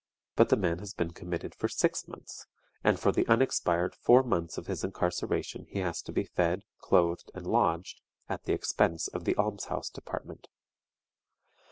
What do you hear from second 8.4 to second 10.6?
the expense of the Alms house Department.